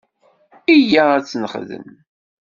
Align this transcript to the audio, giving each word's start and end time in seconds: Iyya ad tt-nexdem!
Iyya 0.75 1.03
ad 1.15 1.23
tt-nexdem! 1.25 1.87